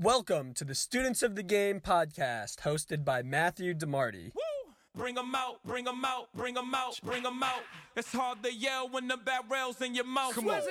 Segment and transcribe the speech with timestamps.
[0.00, 4.32] Welcome to the Students of the Game podcast, hosted by Matthew DeMarty.
[4.32, 4.72] Woo!
[4.94, 7.62] Bring 'em out, bring 'em out, bring 'em out, bring 'em out.
[7.96, 10.34] It's hard to yell when the barrel's in your mouth.
[10.34, 10.62] Come on.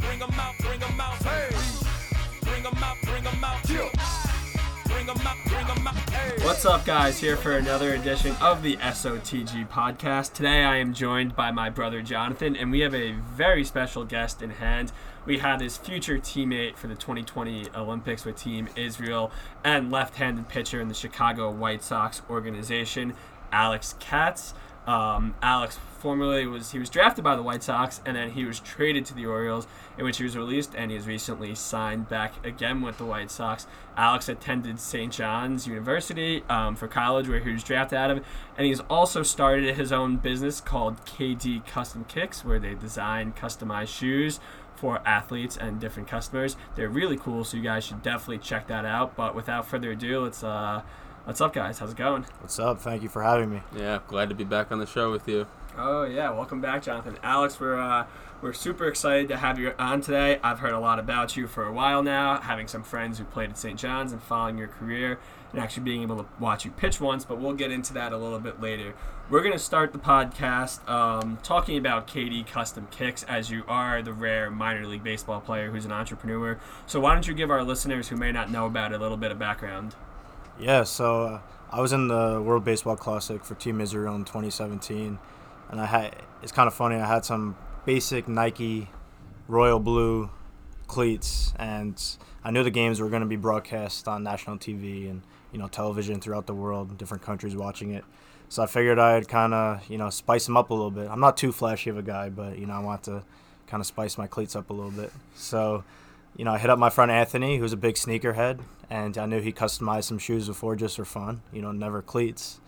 [0.00, 1.16] Bring 'em out, bring 'em out.
[1.22, 1.48] Hey.
[2.42, 3.62] Bring 'em out, bring 'em out.
[3.64, 6.07] Bring 'em out, bring 'em out.
[6.36, 7.18] What's up, guys?
[7.18, 10.34] Here for another edition of the SOTG podcast.
[10.34, 14.42] Today I am joined by my brother Jonathan, and we have a very special guest
[14.42, 14.92] in hand.
[15.24, 19.30] We had his future teammate for the 2020 Olympics with Team Israel
[19.64, 23.14] and left handed pitcher in the Chicago White Sox organization,
[23.50, 24.54] Alex Katz.
[24.88, 28.58] Um, Alex formerly was he was drafted by the White Sox and then he was
[28.58, 29.66] traded to the Orioles,
[29.98, 33.30] in which he was released and he has recently signed back again with the White
[33.30, 33.66] Sox.
[33.98, 35.12] Alex attended St.
[35.12, 38.24] John's University um, for college, where he was drafted out of,
[38.56, 43.88] and he's also started his own business called KD Custom Kicks, where they design customized
[43.88, 44.40] shoes
[44.74, 46.56] for athletes and different customers.
[46.76, 49.16] They're really cool, so you guys should definitely check that out.
[49.16, 50.80] But without further ado, let's uh,
[51.28, 51.78] what's up, guys?
[51.78, 52.24] How's it going?
[52.40, 52.80] What's up?
[52.80, 53.60] Thank you for having me.
[53.76, 55.46] Yeah, glad to be back on the show with you.
[55.76, 57.18] Oh yeah, welcome back, Jonathan.
[57.22, 58.06] Alex, we're uh,
[58.40, 60.40] we're super excited to have you on today.
[60.42, 63.50] I've heard a lot about you for a while now, having some friends who played
[63.50, 63.78] at St.
[63.78, 65.18] John's and following your career,
[65.52, 67.26] and actually being able to watch you pitch once.
[67.26, 68.94] But we'll get into that a little bit later.
[69.28, 74.14] We're gonna start the podcast um, talking about KD Custom Kicks, as you are the
[74.14, 76.58] rare minor league baseball player who's an entrepreneur.
[76.86, 79.18] So why don't you give our listeners who may not know about it a little
[79.18, 79.94] bit of background?
[80.60, 85.16] Yeah, so uh, I was in the World Baseball Classic for Team Israel in 2017,
[85.70, 86.96] and I had it's kind of funny.
[86.96, 88.90] I had some basic Nike
[89.46, 90.30] royal blue
[90.88, 92.02] cleats, and
[92.42, 95.68] I knew the games were going to be broadcast on national TV and you know
[95.68, 98.04] television throughout the world, different countries watching it.
[98.48, 101.08] So I figured I'd kind of you know spice them up a little bit.
[101.08, 103.22] I'm not too flashy of a guy, but you know I want to
[103.68, 105.12] kind of spice my cleats up a little bit.
[105.36, 105.84] So
[106.36, 108.58] you know I hit up my friend Anthony, who's a big sneakerhead,
[108.90, 111.42] and I knew he customized some shoes before just for fun.
[111.52, 112.60] You know, never cleats.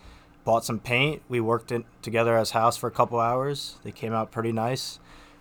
[0.44, 1.22] Bought some paint.
[1.28, 3.76] We worked it together as house for a couple hours.
[3.82, 4.98] They came out pretty nice.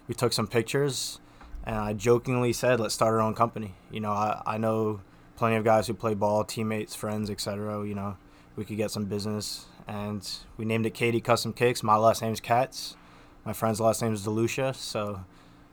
[0.07, 1.19] We took some pictures,
[1.63, 5.01] and I jokingly said, "Let's start our own company." You know, I, I know
[5.35, 7.88] plenty of guys who play ball, teammates, friends, etc.
[7.88, 8.17] You know,
[8.56, 11.81] we could get some business, and we named it KD Custom Kicks.
[11.81, 12.97] My last name's Katz.
[13.46, 15.23] My friend's last name is Delucia, so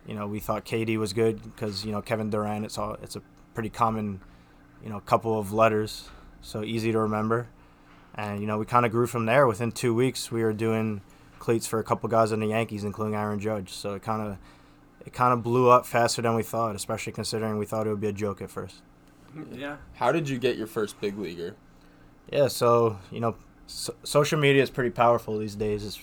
[0.06, 2.64] you know we thought KD was good because you know Kevin Durant.
[2.64, 3.22] It's all it's a
[3.54, 4.20] pretty common,
[4.82, 6.08] you know, a couple of letters,
[6.40, 7.48] so easy to remember.
[8.14, 9.46] And you know we kind of grew from there.
[9.46, 11.02] Within two weeks, we were doing
[11.38, 13.70] cleats for a couple guys in the Yankees, including Aaron Judge.
[13.70, 14.38] So it kind of
[15.06, 18.00] it kind of blew up faster than we thought, especially considering we thought it would
[18.00, 18.82] be a joke at first.
[19.52, 19.76] Yeah.
[19.94, 21.54] How did you get your first big leaguer?
[22.32, 25.84] Yeah, so you know, so, social media is pretty powerful these days.
[25.84, 26.00] It's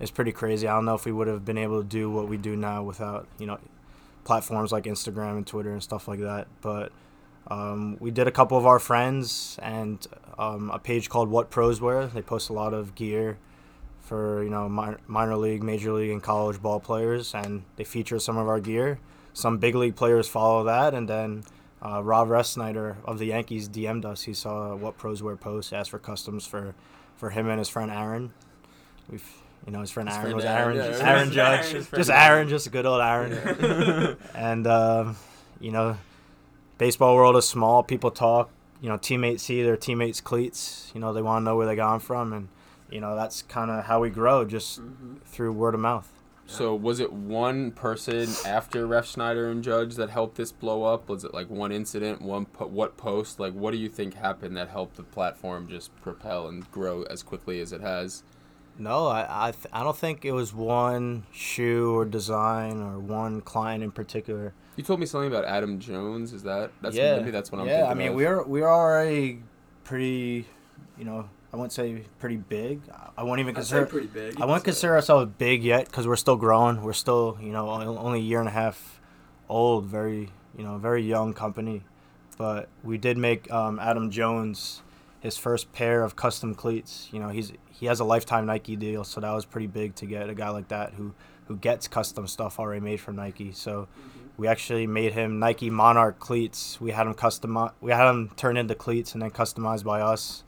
[0.00, 0.68] it's pretty crazy.
[0.68, 2.82] I don't know if we would have been able to do what we do now
[2.82, 3.58] without you know
[4.24, 6.46] platforms like Instagram and Twitter and stuff like that.
[6.60, 6.92] But
[7.48, 10.06] um, we did a couple of our friends and
[10.38, 12.06] um, a page called What Pros Wear.
[12.06, 13.38] They post a lot of gear
[14.00, 18.18] for you know minor, minor league, major league, and college ball players, and they feature
[18.18, 18.98] some of our gear.
[19.32, 21.44] Some big league players follow that, and then
[21.84, 24.22] uh, Rob Refsnyder of the Yankees DM'd us.
[24.22, 26.74] He saw what pros wear post, asked for customs for,
[27.16, 28.32] for him and his friend Aaron.
[29.10, 29.28] We've
[29.66, 31.10] you know his friend His Aaron friend was Aaron, Aaron, yeah.
[31.10, 31.86] Aaron Judge, Aaron.
[31.94, 34.16] just Aaron, just a good old Aaron.
[34.34, 35.16] and um,
[35.60, 35.96] you know,
[36.78, 37.82] baseball world is small.
[37.82, 38.50] People talk.
[38.80, 40.90] You know, teammates see their teammates' cleats.
[40.94, 42.48] You know, they want to know where they got 'em from, and
[42.90, 45.16] you know that's kind of how we grow, just mm-hmm.
[45.24, 46.10] through word of mouth.
[46.46, 51.08] So was it one person after Refsnyder and Judge that helped this blow up?
[51.08, 53.40] Was it like one incident, one po- what post?
[53.40, 57.22] Like what do you think happened that helped the platform just propel and grow as
[57.22, 58.24] quickly as it has?
[58.78, 63.40] No, I I, th- I don't think it was one shoe or design or one
[63.40, 64.52] client in particular.
[64.76, 66.32] You told me something about Adam Jones.
[66.32, 67.86] Is that that's yeah, maybe that's what I'm yeah.
[67.86, 68.14] thinking I mean, of.
[68.14, 69.42] we're we're already
[69.84, 70.46] pretty,
[70.98, 72.80] you know, I wouldn't say pretty big.
[73.16, 73.86] I won't even consider.
[73.86, 74.40] pretty big.
[74.40, 76.82] I wouldn't consider ourselves big yet because we're still growing.
[76.82, 79.00] We're still, you know, only a year and a half
[79.48, 79.84] old.
[79.86, 81.82] Very, you know, very young company.
[82.36, 84.82] But we did make um, Adam Jones
[85.20, 87.08] his first pair of custom cleats.
[87.12, 90.06] You know, he's he has a lifetime Nike deal, so that was pretty big to
[90.06, 91.14] get a guy like that who
[91.48, 93.52] who gets custom stuff already made from Nike.
[93.52, 93.88] So
[94.36, 96.80] we actually made him Nike Monarch cleats.
[96.80, 100.42] We had him custom we had him turned into cleats and then customized by us.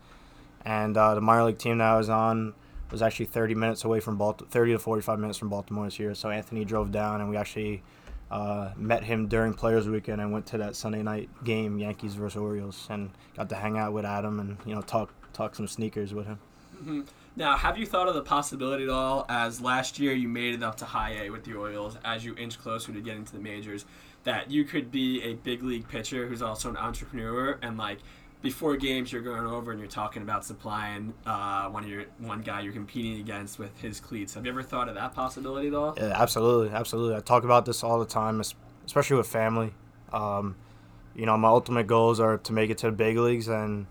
[0.64, 2.54] And uh, the minor league team that I was on
[2.90, 6.14] was actually 30 minutes away from Baltimore, 30 to 45 minutes from Baltimore this year.
[6.14, 7.82] So Anthony drove down, and we actually
[8.30, 12.36] uh, met him during Players Weekend and went to that Sunday night game, Yankees versus
[12.36, 16.12] Orioles, and got to hang out with Adam and you know talk talk some sneakers
[16.12, 16.38] with him.
[16.76, 17.00] Mm-hmm.
[17.38, 20.62] Now, have you thought of the possibility at all, as last year you made it
[20.62, 23.38] up to high A with the Orioles, as you inch closer to getting to the
[23.38, 23.84] majors,
[24.24, 27.98] that you could be a big league pitcher who's also an entrepreneur and like
[28.40, 32.40] before games you're going over and you're talking about supplying uh, one of your one
[32.40, 34.34] guy you're competing against with his cleats.
[34.34, 35.94] Have you ever thought of that possibility at all?
[35.96, 37.16] Yeah, absolutely, absolutely.
[37.16, 38.40] I talk about this all the time,
[38.86, 39.74] especially with family.
[40.12, 40.56] Um,
[41.14, 43.86] you know, my ultimate goals are to make it to the big leagues and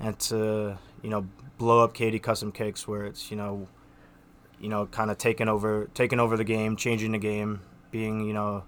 [0.00, 1.26] and to you know
[1.58, 3.68] blow up KD Custom Kicks, where it's you know,
[4.60, 7.60] you know, kind of taking over taking over the game, changing the game,
[7.90, 8.64] being you know,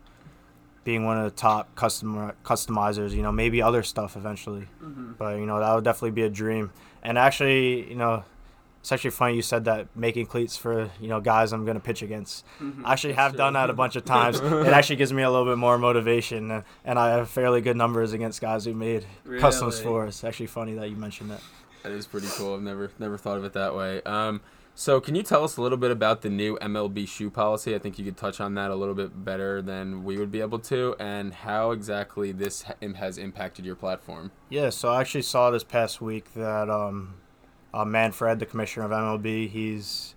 [0.84, 3.12] being one of the top custom customizers.
[3.12, 5.12] You know, maybe other stuff eventually, Mm-hmm.
[5.18, 6.70] but you know that would definitely be a dream.
[7.02, 8.24] And actually, you know.
[8.80, 12.00] It's actually funny you said that making cleats for you know guys I'm gonna pitch
[12.00, 12.46] against.
[12.60, 12.86] Mm-hmm.
[12.86, 14.38] I actually have done that a bunch of times.
[14.42, 17.76] it actually gives me a little bit more motivation, uh, and I have fairly good
[17.76, 19.04] numbers against guys who made
[19.40, 20.14] customs for us.
[20.14, 21.40] It's actually funny that you mentioned that.
[21.88, 22.54] That is pretty cool.
[22.54, 24.02] I've never never thought of it that way.
[24.02, 24.42] Um,
[24.74, 27.74] so can you tell us a little bit about the new MLB shoe policy?
[27.74, 30.42] I think you could touch on that a little bit better than we would be
[30.42, 34.32] able to, and how exactly this has impacted your platform.
[34.50, 37.14] Yeah, so I actually saw this past week that um,
[37.72, 40.14] uh, Manfred, the commissioner of MLB, he's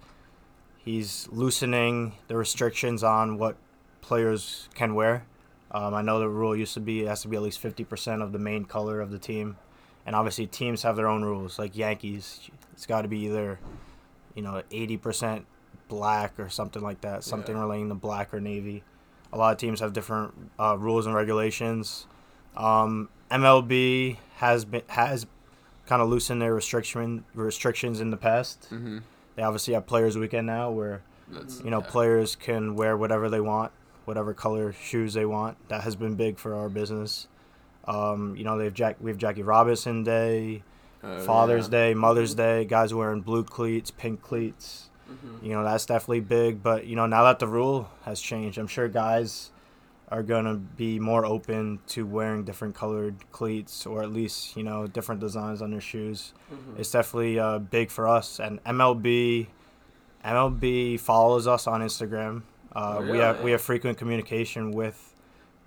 [0.78, 3.56] he's loosening the restrictions on what
[4.02, 5.26] players can wear.
[5.72, 7.86] Um, I know the rule used to be it has to be at least fifty
[7.86, 9.56] percent of the main color of the team,
[10.06, 11.58] and obviously teams have their own rules.
[11.60, 13.60] Like Yankees, it's got to be either
[14.36, 15.46] you know eighty percent
[15.88, 17.62] black or something like that, something Yeah.
[17.62, 18.84] relating to black or navy.
[19.34, 22.06] A lot of teams have different uh, rules and regulations.
[22.56, 25.26] Um, MLB has been has
[25.86, 28.64] kind of loosened their restriction restrictions in the past.
[28.72, 29.00] Mm-hmm.
[29.36, 31.88] They obviously have Players Weekend now, where That's you know yeah.
[31.90, 33.72] players can wear whatever they want,
[34.06, 35.58] whatever color shoes they want.
[35.70, 37.28] That has been big for our business.
[37.86, 40.64] Um, you know they've Jack we have Jackie Robinson Day,
[41.04, 41.72] Oh, Father's yeah.
[41.72, 42.66] Day, Mother's Day.
[42.66, 44.90] Guys wearing blue cleats, pink cleats.
[45.10, 45.46] Mm-hmm.
[45.46, 46.62] You know that's definitely big.
[46.62, 49.52] But you know now that the rule has changed, I'm sure guys
[50.10, 54.86] are gonna be more open to wearing different colored cleats or at least you know
[54.86, 56.34] different designs on their shoes.
[56.54, 56.80] Mm-hmm.
[56.82, 58.40] It's definitely uh, big for us.
[58.40, 59.48] And MLB,
[60.24, 62.44] MLB follows us on Instagram.
[62.76, 65.11] Uh, Oh, We have we have frequent communication with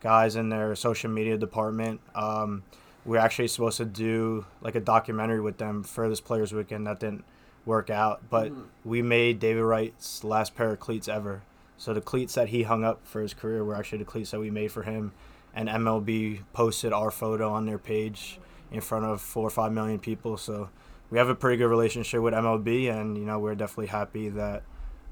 [0.04, 1.98] guys in their social media department.
[2.14, 2.62] Um,
[3.06, 7.00] we're actually supposed to do like a documentary with them for this Players Weekend that
[7.00, 7.24] didn't
[7.64, 8.64] work out, but Mhm.
[8.84, 11.42] we made David Wright's last pair of cleats ever.
[11.78, 14.40] So the cleats that he hung up for his career were actually the cleats that
[14.40, 15.12] we made for him.
[15.54, 18.38] And MLB posted our photo on their page
[18.70, 20.36] in front of four or five million people.
[20.36, 20.68] So
[21.10, 24.62] we have a pretty good relationship with MLB, and you know we're definitely happy that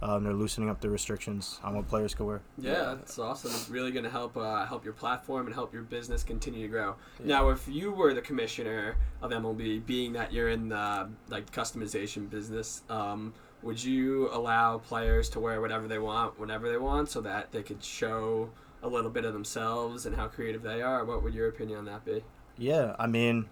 [0.03, 2.41] um, they're loosening up the restrictions on what players can wear.
[2.59, 3.53] Yeah, that's awesome.
[3.53, 6.69] It's really going to help uh, help your platform and help your business continue to
[6.69, 6.97] grow.
[7.21, 7.27] Yeah.
[7.27, 12.29] Now, if you were the commissioner of MLB, being that you're in the like customization
[12.29, 13.33] business, um,
[13.63, 17.63] would you allow players to wear whatever they want whenever they want, so that they
[17.63, 18.51] could show
[18.83, 21.05] a little bit of themselves and how creative they are?
[21.05, 22.25] What would your opinion on that be?
[22.59, 23.47] Yeah, I mean,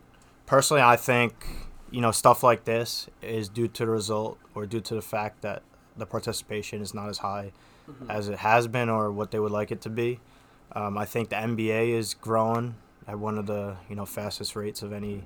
[0.47, 4.81] personally, I think you know stuff like this is due to the result or due
[4.81, 5.63] to the fact that
[5.97, 7.53] the participation is not as high
[8.09, 10.21] as it has been or what they would like it to be.
[10.73, 12.77] Um, I think the NBA is growing
[13.09, 15.25] at one of the you know fastest rates of any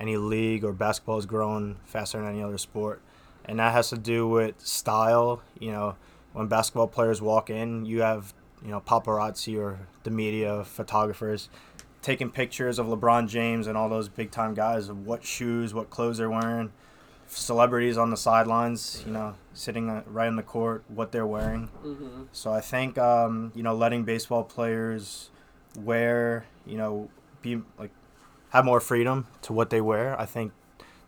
[0.00, 3.00] any league or basketball is growing faster than any other sport,
[3.44, 5.42] and that has to do with style.
[5.58, 5.96] You know,
[6.32, 8.34] when basketball players walk in, you have
[8.64, 11.48] you know paparazzi or the media photographers
[12.00, 15.88] taking pictures of LeBron James and all those big time guys of what shoes, what
[15.88, 16.72] clothes they're wearing,
[17.36, 21.68] celebrities on the sidelines, you know, sitting uh, right in the court, what they're wearing.
[21.84, 22.22] Mm-hmm.
[22.32, 25.30] So I think um, you know letting baseball players
[25.78, 27.10] wear, you know,
[27.40, 27.90] be like
[28.50, 30.18] have more freedom to what they wear.
[30.20, 30.52] I think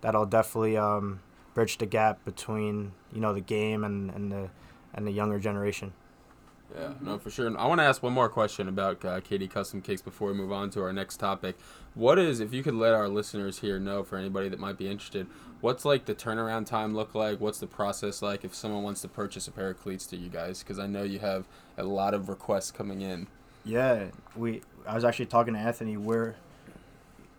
[0.00, 1.20] that'll definitely um,
[1.54, 4.50] bridge the gap between you know the game and, and the
[4.92, 5.92] and the younger generation.
[6.76, 7.46] Yeah, no, for sure.
[7.46, 10.34] And I want to ask one more question about uh, KD Custom Kicks before we
[10.34, 11.56] move on to our next topic.
[11.94, 14.88] What is, if you could let our listeners here know, for anybody that might be
[14.88, 15.28] interested,
[15.60, 17.40] what's like the turnaround time look like?
[17.40, 20.28] What's the process like if someone wants to purchase a pair of cleats to you
[20.28, 20.64] guys?
[20.64, 21.46] Because I know you have
[21.78, 23.28] a lot of requests coming in.
[23.64, 24.62] Yeah, we.
[24.86, 25.96] I was actually talking to Anthony.
[25.96, 26.34] We're,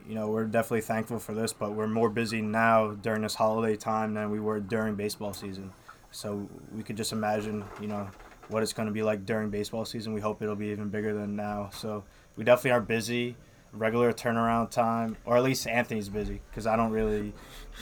[0.08, 3.76] you know, we're definitely thankful for this, but we're more busy now during this holiday
[3.76, 5.74] time than we were during baseball season.
[6.12, 8.10] So we could just imagine, you know,
[8.50, 10.14] what it's going to be like during baseball season.
[10.14, 11.70] We hope it'll be even bigger than now.
[11.74, 12.04] So
[12.36, 13.36] we definitely are busy.
[13.74, 17.34] Regular turnaround time, or at least Anthony's busy because I don't really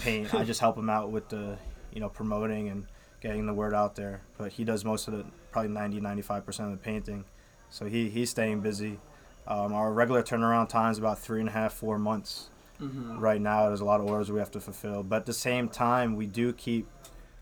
[0.02, 0.34] paint.
[0.34, 1.58] I just help him out with the,
[1.94, 2.88] you know, promoting and
[3.22, 4.22] getting the word out there.
[4.40, 7.26] But he does most of the, probably 90, 95 percent of the painting.
[7.70, 9.00] So he, he's staying busy.
[9.48, 12.50] Um, our regular turnaround time is about three and a half, four months.
[12.82, 13.20] Mm-hmm.
[13.20, 15.04] Right now, there's a lot of orders we have to fulfill.
[15.04, 16.88] But at the same time, we do keep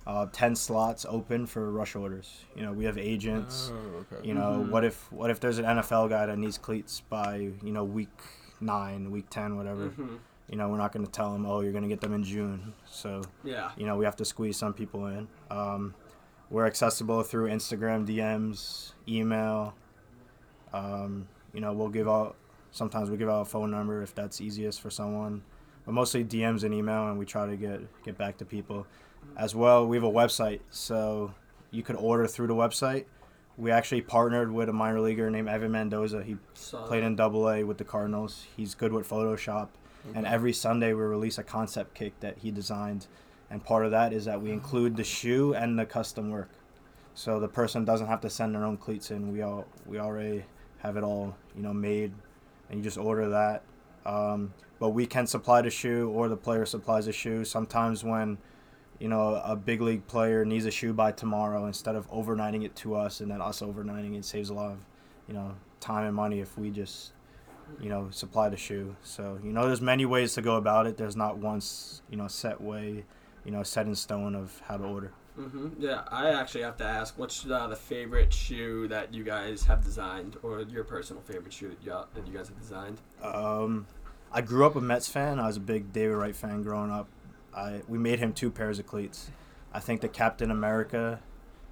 [0.07, 2.45] uh, ten slots open for rush orders.
[2.55, 3.71] You know, we have agents.
[3.73, 4.27] Oh, okay.
[4.27, 4.69] You know, Mhm.
[4.71, 8.09] what if what if there's an NFL guy that needs cleats by you know week
[8.59, 9.89] nine, week ten, whatever.
[9.89, 10.17] Mhm.
[10.49, 12.23] You know, we're not going to tell them, oh, you're going to get them in
[12.23, 12.73] June.
[12.85, 13.71] So Yeah.
[13.77, 15.27] you know, we have to squeeze some people in.
[15.49, 15.93] Um,
[16.49, 19.73] we're accessible through Instagram DMs, email.
[20.73, 22.35] Um, you know, we'll give out.
[22.71, 25.41] Sometimes we give out a phone number if that's easiest for someone,
[25.85, 28.85] but mostly DMs and email, and we try to get get back to people.
[29.37, 31.33] As well, we have a website, so
[31.71, 33.05] you could order through the website.
[33.57, 36.23] We actually partnered with a minor leaguer named Evan Mendoza.
[36.23, 38.45] He played in Double A with the Cardinals.
[38.55, 39.69] He's good with Photoshop,
[40.13, 43.07] and every Sunday we release a concept kick that he designed,
[43.49, 46.49] and part of that is that we include the shoe and the custom work,
[47.13, 49.31] so the person doesn't have to send their own cleats in.
[49.31, 50.43] We all we already
[50.79, 52.11] have it all you know made,
[52.69, 53.63] and you just order that.
[54.05, 57.45] Um, but we can supply the shoe, or the player supplies the shoe.
[57.45, 58.37] Sometimes when
[59.01, 62.75] you know a big league player needs a shoe by tomorrow, instead of overnighting it
[62.77, 64.85] to us and then us overnighting it saves a lot of
[65.27, 67.13] you know time and money if we just
[67.81, 68.95] you know supply the shoe.
[69.03, 70.97] So you know there's many ways to go about it.
[70.97, 71.61] There's not one
[72.11, 73.03] you know set way
[73.43, 75.11] you know set in stone of how to order.
[75.39, 75.69] Mm-hmm.
[75.79, 79.81] Yeah, I actually have to ask, what's uh, the favorite shoe that you guys have
[79.81, 82.99] designed, or your personal favorite shoe that you, that you guys have designed?
[83.23, 83.87] um
[84.33, 85.39] i grew up a mets fan.
[85.39, 87.07] I was a big david wright fan growing up
[87.55, 89.29] i we made him two pairs of cleats
[89.73, 91.19] i think the captain america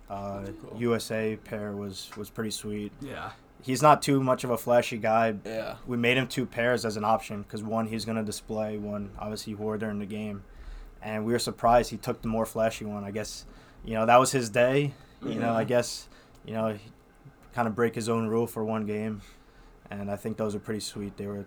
[0.09, 0.79] uh, Cool.
[0.79, 3.31] usa pair was was pretty sweet Yeah.
[3.62, 5.75] he's not too much of a flashy guy Yeah.
[5.86, 9.12] we made him two pairs as an option because one he's going to display, one
[9.19, 10.43] obviously he wore during the game,
[11.01, 13.03] and we were surprised he took the more flashy one.
[13.03, 13.45] I guess
[13.86, 14.93] you know that was his day.
[15.24, 15.67] You know, I Mhm.
[15.67, 16.07] guess
[16.45, 16.79] you know he
[17.53, 19.21] kind of break his own rule for one game,
[19.91, 21.17] and I think those are pretty sweet.
[21.17, 21.45] They were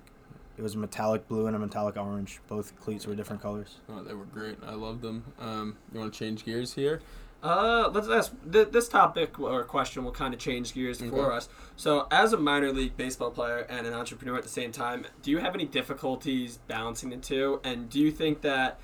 [0.62, 2.40] it was a metallic blue and a metallic orange.
[2.46, 3.80] Both cleats were different colors.
[3.88, 4.58] Oh, they were great.
[4.64, 5.24] I love them.
[5.40, 7.00] Um, you want to change gears here?
[7.42, 11.48] Uh, let's ask th- this topic or question will kind of change gears for us.
[11.74, 15.32] So, as a minor league baseball player and an entrepreneur at the same time, do
[15.32, 17.60] you have any difficulties balancing the two?
[17.64, 18.78] And do you think that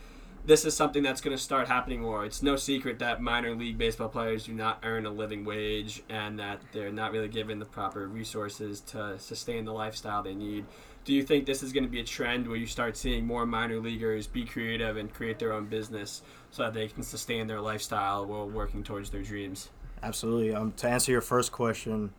[0.48, 2.24] this is something that's going to start happening more?
[2.24, 6.38] It's no secret that minor league baseball players do not earn a living wage and
[6.38, 10.64] that they're not really given the proper resources to sustain the lifestyle they need.
[11.04, 13.44] Do you think this is going to be a trend where you start seeing more
[13.44, 17.60] minor leaguers be creative and create their own business so that they can sustain their
[17.60, 19.68] lifestyle while working towards their dreams?
[20.02, 20.54] Absolutely.
[20.54, 22.10] Um, to answer your first question,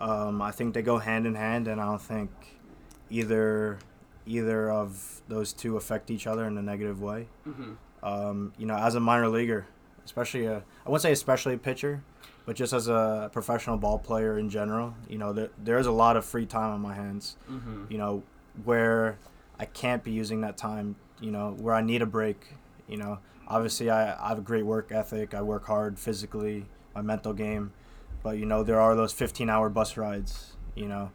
[0.00, 2.30] um, I think they go hand in hand, and I don't think
[3.08, 3.78] either
[4.28, 7.28] either of those two affect each other in a negative way.
[7.46, 7.72] Mm-hmm.
[8.02, 9.66] Um, you know, as a minor leaguer,
[10.04, 12.02] especially a, I wouldn't say especially a pitcher,
[12.46, 16.16] but just as a professional ball player in general, you know, there, there's a lot
[16.16, 17.36] of free time on my hands.
[17.50, 17.84] Mm-hmm.
[17.90, 18.22] You know,
[18.64, 19.18] where
[19.58, 20.96] I can't be using that time.
[21.20, 22.54] You know, where I need a break.
[22.86, 23.18] You know,
[23.48, 25.34] obviously I, I have a great work ethic.
[25.34, 27.72] I work hard physically, my mental game,
[28.22, 30.52] but you know there are those 15 hour bus rides.
[30.74, 31.10] You know,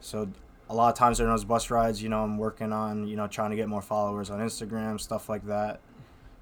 [0.00, 0.28] so
[0.70, 3.26] a lot of times during those bus rides, you know, I'm working on you know
[3.26, 5.80] trying to get more followers on Instagram, stuff like that.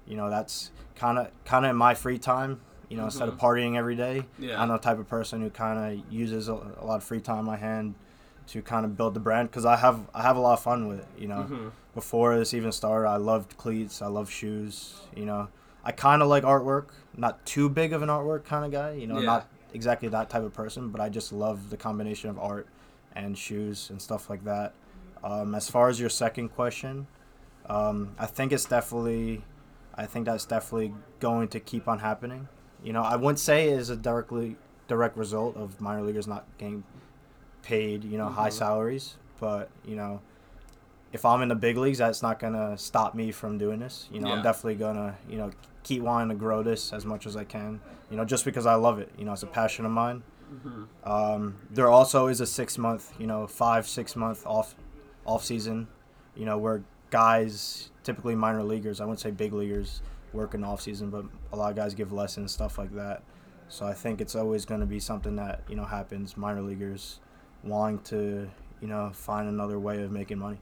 [0.05, 2.59] You know, that's kind of kind of in my free time.
[2.89, 4.61] You know, instead of partying every day, Yeah.
[4.61, 7.39] I'm the type of person who kind of uses a, a lot of free time
[7.39, 7.95] on my hand
[8.47, 10.87] to kind of build the brand because I have I have a lot of fun
[10.87, 11.07] with it.
[11.17, 11.71] You know, Mhm.
[11.93, 14.01] before this even started, I loved cleats.
[14.01, 15.01] I love shoes.
[15.15, 15.49] You know,
[15.83, 16.87] I kind of like artwork.
[17.17, 18.91] Not too big of an artwork kind of guy.
[18.93, 19.25] You know, Yeah.
[19.25, 22.67] not exactly that type of person, but I just love the combination of art
[23.17, 24.73] and shoes and stuff like that.
[25.23, 27.07] Um, as far as your second question,
[27.67, 29.43] um, I think it's definitely,
[29.95, 32.47] I think that's definitely going to keep on happening.
[32.83, 34.55] You know, I wouldn't say it is a directly
[34.87, 36.83] direct result of minor leaguers not getting
[37.63, 38.53] paid, you know, high Mhm.
[38.53, 40.21] salaries, but you know,
[41.11, 44.07] if I'm in the big leagues, that's not gonna stop me from doing this.
[44.11, 44.35] You know, Yeah.
[44.35, 45.49] I'm definitely gonna, you know,
[45.83, 47.81] keep wanting to grow this as much as I can.
[48.11, 49.11] You know, just because I love it.
[49.17, 50.21] You know, it's a passion of mine.
[50.53, 51.09] Mm-hmm.
[51.09, 54.75] Um, there also is a six month, you know, five six month off
[55.25, 55.87] off season,
[56.35, 60.01] you know, where guys, typically minor leaguers, I wouldn't say big leaguers,
[60.33, 63.23] work in off season, but a lot of guys give lessons, stuff like that.
[63.69, 66.37] So I think it's always going to be something that you know happens.
[66.37, 67.19] Minor leaguers
[67.63, 68.49] wanting to,
[68.81, 70.59] you know, find another way of making money.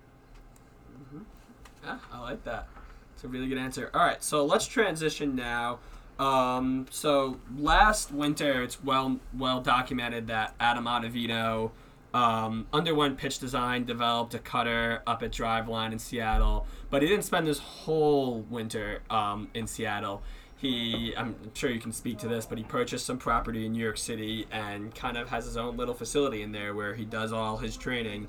[1.83, 2.67] Yeah, I like that.
[3.13, 3.91] It's a really good answer.
[3.93, 5.79] All right, so let's transition now.
[6.17, 11.72] Um, so last winter, it's well well documented that Adam Ottavino
[12.15, 17.25] um, underwent pitch design, developed a cutter up at Driveline in Seattle, but he didn't
[17.25, 20.24] spend this whole winter um, in Seattle.
[20.55, 23.84] He, I'm sure you can speak to this, but he purchased some property in New
[23.84, 27.34] York City and kind of has his own little facility in there where he does
[27.34, 28.27] all his training.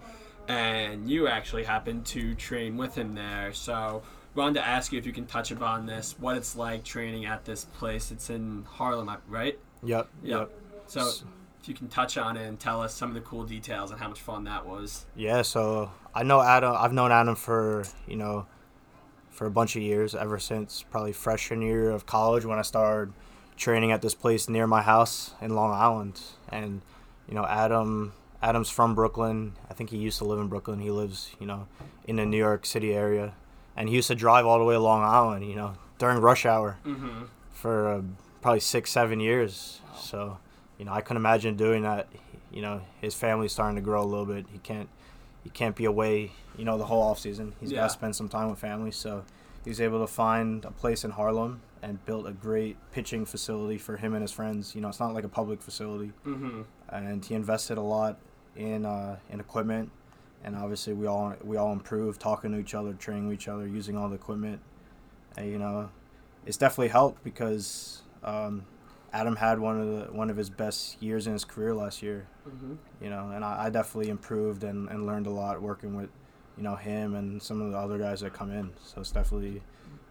[0.48, 3.52] and you actually happened to train with him there.
[3.52, 4.02] So,
[4.36, 7.44] wanted to ask you if you can touch upon this, what it's like training at
[7.44, 8.10] this place.
[8.10, 9.58] It's in Harlem, right?
[9.82, 10.08] Yep.
[10.22, 10.38] Yep.
[10.38, 10.50] Yep.
[10.86, 11.10] So,
[11.60, 13.98] if you can touch on it and tell us some of the cool details and
[13.98, 15.06] how much fun that was.
[15.16, 16.76] Yeah, so I know Adam.
[16.78, 18.46] I've known Adam for you know,
[19.30, 23.14] for a bunch of years, ever since probably freshman year of college when I started
[23.56, 26.20] training at this place near my house in Long Island.
[26.48, 26.82] And
[27.28, 28.12] you know, Adam.
[28.42, 29.54] Adam's from Brooklyn.
[29.68, 30.78] I think he used to live in Brooklyn.
[30.78, 31.66] He lives, you know,
[32.04, 33.32] in the New York City area,
[33.76, 35.44] and he used to drive all the way to Long Island.
[35.48, 37.24] You know, during rush hour Mm-hmm.
[37.52, 38.02] for uh,
[38.42, 39.80] probably six, seven years.
[39.98, 40.38] So,
[40.78, 42.08] you know, I couldn't imagine doing that.
[42.52, 44.46] You know, his family's starting to grow a little bit.
[44.52, 44.88] He can't,
[45.42, 46.32] he can't be away.
[46.56, 47.54] You know, the whole off season.
[47.60, 47.80] He's Yeah.
[47.80, 48.90] got to spend some time with family.
[48.90, 49.24] So,
[49.64, 53.96] he's able to find a place in Harlem and built a great pitching facility for
[53.96, 54.74] him and his friends.
[54.74, 56.62] You know, it's not like a public facility, Mm-hmm.
[56.88, 58.18] and he invested a lot
[58.54, 59.90] in uh, in equipment.
[60.46, 63.66] And obviously, we all we all improved, talking to each other, training with each other,
[63.66, 64.60] using all the equipment.
[65.36, 65.90] And you know,
[66.46, 68.64] it's definitely helped because um,
[69.12, 72.28] Adam had one of the one of his best years in his career last year.
[72.48, 72.74] Mm-hmm.
[73.02, 76.10] You know, and I, I definitely improved and, and learned a lot working with,
[76.56, 78.72] you know, him and some of the other guys that come in.
[78.84, 79.62] So it's definitely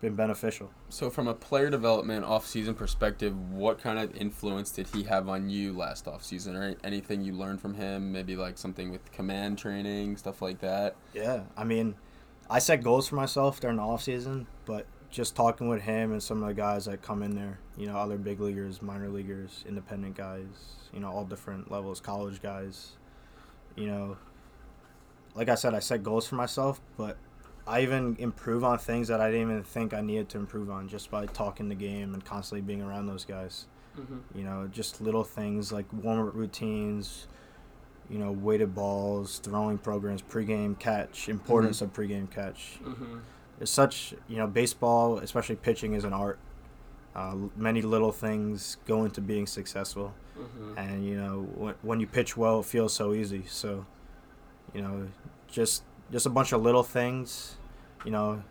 [0.01, 0.71] been beneficial.
[0.89, 5.49] So, from a player development off-season perspective, what kind of influence did he have on
[5.49, 8.11] you last off-season, or anything you learned from him?
[8.11, 10.95] Maybe like something with command training, stuff like that.
[11.13, 11.95] Yeah, I mean,
[12.49, 16.21] I set goals for myself during the off season, but just talking with him and
[16.21, 19.63] some of the guys that come in there, you know, other big leaguers, minor leaguers,
[19.67, 20.45] independent guys,
[20.93, 22.97] you know, all different levels, college guys,
[23.75, 24.17] you know,
[25.33, 27.17] like I said, I set goals for myself, but
[27.67, 30.87] I even improve on things that I didn't even think I needed to improve on
[30.87, 33.65] just by talking the game and constantly being around those guys.
[33.99, 34.37] Mm-hmm.
[34.37, 37.27] You know, just little things like warm up routines,
[38.09, 42.79] you know, weighted balls, throwing programs, pregame catch, importance of pregame catch.
[42.83, 43.17] Mm-hmm.
[43.61, 46.37] It's such, you know, baseball, especially pitching, is an art.
[47.15, 50.77] Uh, many little things go into being successful, Mm-hmm.
[50.77, 53.45] and you know, when, when you pitch well, it feels so easy.
[53.47, 53.85] So,
[54.73, 55.07] you know,
[55.47, 57.57] just just a bunch of little things,
[58.03, 58.41] you know,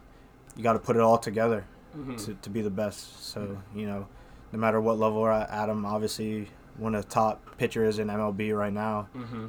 [0.57, 1.65] you got to put it all together
[1.97, 2.17] Mm-hmm.
[2.17, 3.25] to, to be the best.
[3.25, 4.09] So, you know,
[4.51, 8.53] no matter what level we're at, Adam, obviously one of the top pitchers in MLB
[8.59, 9.47] right now, Mm-hmm.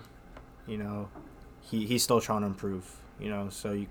[0.68, 1.10] you know,
[1.62, 2.88] he, he's still trying to improve,
[3.20, 3.88] you know, so you,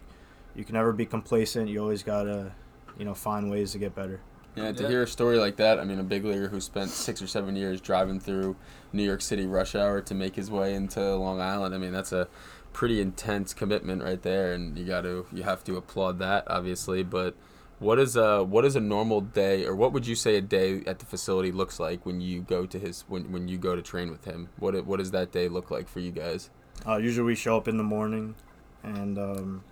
[0.54, 1.68] you can never be complacent.
[1.68, 2.52] You always got to,
[2.96, 4.20] you know, find ways to get better.
[4.54, 4.88] Yeah, to Yeah.
[4.88, 7.56] hear a story like that, I mean, a big leaguer who spent six or seven
[7.56, 8.54] years driving through
[8.92, 11.74] New York City rush hour to make his way into Long Island.
[11.74, 12.28] I mean, that's a
[12.74, 17.02] pretty intense commitment right there, and you got to you have to applaud that, obviously.
[17.02, 17.34] But
[17.78, 20.82] what is a what is a normal day, or what would you say a day
[20.87, 23.80] at the facility looks like when you go to his when when you go to
[23.80, 24.50] train with him?
[24.58, 26.50] What what does that day look like for you guys?
[26.87, 28.34] Uh, usually we show up in the morning
[28.82, 29.64] and um,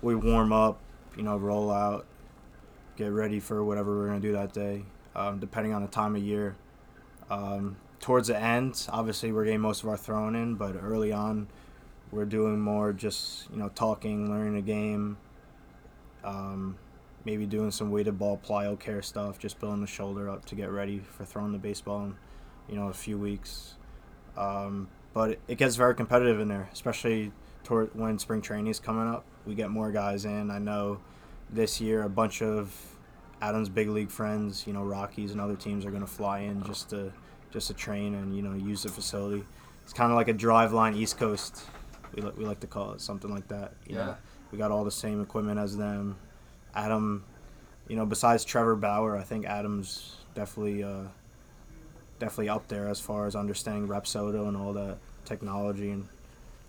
[0.00, 0.78] we warm up,
[1.16, 2.06] you know, roll out,
[2.96, 4.84] get ready for whatever we're to do that day,
[5.16, 6.54] um, depending on the time of year.
[7.30, 11.48] Um, towards the end, obviously, we're getting most of our throwing in, but early on,
[12.12, 15.16] we're doing more just, you know, talking, learning the game,
[16.22, 16.76] um,
[17.24, 20.98] maybe doing some weighted ball PlyoCare stuff, just building the shoulder up to get ready
[21.00, 22.14] for throwing the baseball in,
[22.68, 23.74] you know, a few weeks.
[24.36, 27.32] Um, but it, gets very competitive in there, especially
[27.64, 29.24] toward when spring training is coming up.
[29.46, 30.50] We get more guys in.
[30.50, 31.00] I know
[31.50, 32.74] this year a bunch of
[33.40, 36.62] Adam's big league friends, you know, Rockies and other teams are going to fly in
[36.62, 37.12] just to
[37.50, 39.44] just to train and you know use the facility.
[39.84, 41.64] It's kind of like a Driveline East Coast.
[42.14, 43.72] We, we like to call it something like that.
[43.86, 44.04] You Yeah.
[44.06, 44.16] know,
[44.50, 46.16] we got all the same equipment as them.
[46.74, 47.24] Adam,
[47.88, 51.04] you know, besides Trevor Bauer, I think Adam's definitely uh,
[52.18, 56.08] definitely up there as far as understanding Rapsodo and all that technology and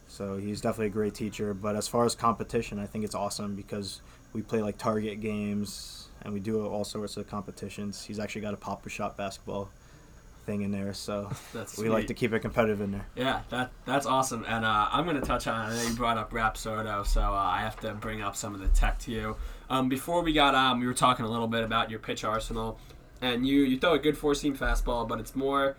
[0.08, 1.54] so he's definitely a great teacher.
[1.56, 4.02] But as far as competition, I think it's awesome because
[4.32, 8.04] we play like target games and we do all sorts of competitions.
[8.04, 9.70] He's actually got a pop shot basketball
[10.46, 13.06] thing in there, so That's we like to keep it competitive in there.
[13.16, 14.46] Yeah, that that's awesome.
[14.48, 15.72] And uh, I'm going to touch on.
[15.72, 18.62] I know you brought up Rapsodo, so uh, I have to bring up some of
[18.62, 19.36] the tech to you.
[19.70, 22.80] Um, before we got on, we were talking a little bit about your pitch arsenal,
[23.22, 25.76] and you you throw a good four seam fastball, but it's more,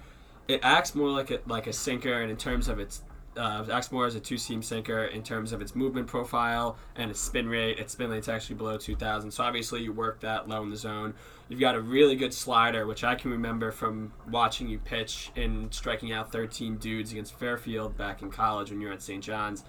[0.48, 3.02] it acts more like a like a sinker, and in terms of its.
[3.36, 7.10] Uh, it acts more as a two-seam sinker in terms of its movement profile and
[7.10, 7.78] its spin rate.
[7.78, 9.30] Its spin rate's actually below 2,000.
[9.30, 11.14] So obviously you work that low in the zone.
[11.48, 15.72] You've got a really good slider, which I can remember from watching you pitch and
[15.74, 19.22] striking out 13 dudes against Fairfield back in college when you were at St.
[19.22, 19.64] John's.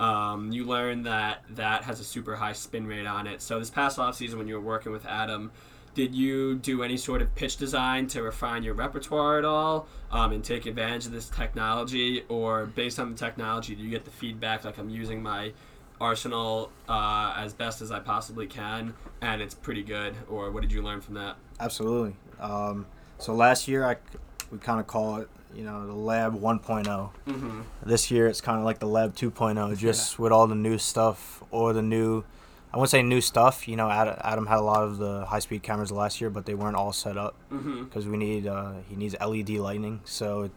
[0.00, 3.40] Um, you learn that that has a super high spin rate on it.
[3.40, 5.52] So this past offseason when you were working with Adam,
[5.94, 10.32] did you do any sort of pitch design to refine your repertoire at all um,
[10.32, 12.24] and take advantage of this technology?
[12.28, 15.52] Or based on the technology, do you get the feedback like I'm using my
[16.00, 20.14] arsenal uh, as best as I possibly can and it's pretty good?
[20.28, 21.36] Or what did you learn from that?
[21.60, 22.16] Absolutely.
[22.40, 22.86] Um,
[23.18, 23.96] so last year, I,
[24.50, 26.84] we kind of call it, you know, the Lab 1.0.
[26.84, 27.60] Mm-hmm.
[27.84, 31.42] This year, it's kind of like the Lab 2.0, just with all the new stuff
[31.50, 32.24] or the new.
[32.74, 33.68] I wouldn't say new stuff.
[33.68, 36.54] You know, Adam, Adam had a lot of the high-speed cameras last year, but they
[36.54, 37.84] weren't all set up Mm-hmm.
[37.84, 40.00] because we need uh, he needs LED lighting.
[40.04, 40.52] So it,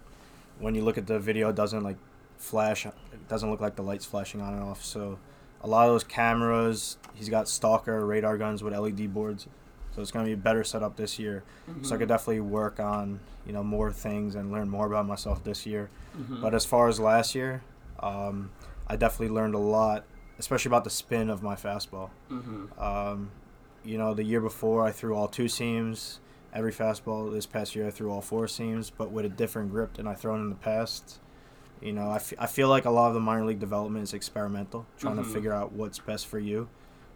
[0.59, 1.97] when you look at the video, it doesn't like
[2.37, 2.85] flash.
[2.87, 2.93] It
[3.27, 4.83] doesn't look like the lights flashing on and off.
[4.83, 5.19] So
[5.61, 9.47] a lot of those cameras, he's got stalker radar guns with LED boards.
[9.95, 11.43] So it's gonna be a better setup this year.
[11.83, 15.43] So I could definitely work on you know more things and learn more about myself
[15.43, 15.89] this year.
[16.17, 16.41] Mm-hmm.
[16.41, 17.61] But as far as last year,
[17.99, 18.49] um,
[18.87, 20.03] I definitely learned a lot,
[20.39, 22.09] especially about the spin of my fastball.
[22.31, 22.79] Mm-hmm.
[22.81, 23.31] Um,
[23.83, 26.19] you know, the year before I threw all two seams.
[26.53, 29.93] Every fastball this past year I threw all four seams, but with a different grip
[29.93, 31.19] than I've thrown in the past.
[31.81, 34.13] You know, I, f- I feel like a lot of the minor league development is
[34.13, 35.23] experimental, trying Mhm.
[35.25, 36.67] to figure out what's best for you.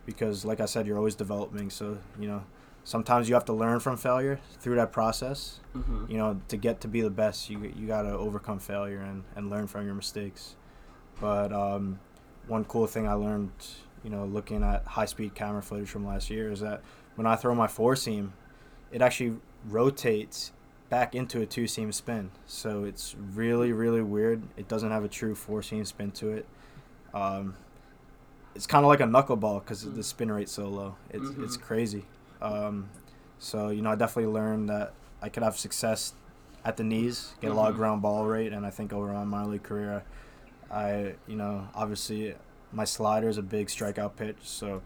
[0.05, 1.69] Because, like I said, you're always developing.
[1.71, 2.43] So, you know,
[2.83, 5.59] sometimes you have to learn from failure through that process.
[5.75, 6.11] Mm-hmm.
[6.11, 9.23] You know, to get to be the best, you, you got to overcome failure and,
[9.35, 10.55] and learn from your mistakes.
[11.19, 11.99] But um,
[12.47, 13.51] one cool thing I learned,
[14.03, 16.81] you know, looking at high speed camera footage from last year is that
[17.15, 18.33] when I throw my four seam,
[18.91, 20.51] it actually rotates
[20.89, 22.31] back into a two seam spin.
[22.45, 24.43] So it's really, really weird.
[24.57, 26.45] It doesn't have a true four seam spin to it.
[27.13, 27.55] Um,
[28.55, 30.95] it's kind of like a knuckleball because the spin rate's so low.
[31.09, 31.61] It's, it's Mhm.
[31.61, 32.05] crazy.
[32.41, 32.89] Um,
[33.39, 36.13] so, you know, I definitely learned that I could have success
[36.65, 39.23] at the knees, get a lot of ground ball rate, and I think over my
[39.23, 40.01] minor league career, I,
[41.27, 42.35] you know, obviously
[42.71, 44.81] my slider is a big strikeout pitch, so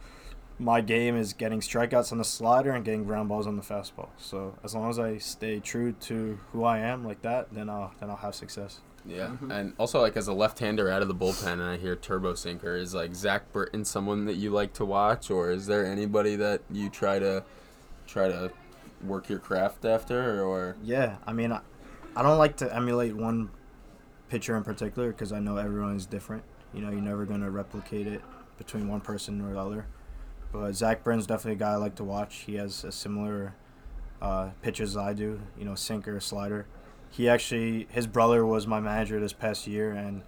[0.58, 4.08] my game is getting strikeouts on the slider and getting ground balls on the fastball.
[4.18, 7.92] So as long as I stay true to who I am like that, then I'll
[8.00, 8.80] then I'll have success.
[9.08, 9.52] Yeah, Mhm.
[9.52, 12.76] and also like as a left-hander out of the bullpen, and I hear turbo sinker
[12.76, 16.62] is like Zach Britton someone that you like to watch, or is there anybody that
[16.72, 17.44] you try to
[18.08, 18.50] try to
[19.06, 21.60] work your craft after, or Yeah, I mean, I,
[22.16, 23.52] I don't like to emulate one
[24.30, 26.44] pitcher in particular because I know everyone is different.
[26.74, 28.22] You know, you're never gonna replicate it
[28.58, 29.88] between one person or the other.
[30.52, 32.44] But Zach Britton's definitely a guy I like to watch.
[32.46, 33.56] He has a similar
[34.22, 35.42] uh, pitches as I do.
[35.58, 36.66] You know, sinker, slider.
[37.10, 40.24] He actually, his brother was my manager this past year, and